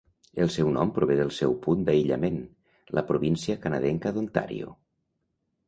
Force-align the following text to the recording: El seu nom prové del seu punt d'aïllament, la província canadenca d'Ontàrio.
El 0.43 0.51
seu 0.53 0.69
nom 0.77 0.93
prové 0.95 1.17
del 1.19 1.29
seu 1.39 1.53
punt 1.65 1.83
d'aïllament, 1.91 2.41
la 2.99 3.05
província 3.13 3.61
canadenca 3.67 4.17
d'Ontàrio. 4.19 4.77